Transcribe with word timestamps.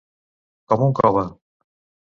Com 0.73 0.87
un 0.87 0.95
cove. 1.01 1.27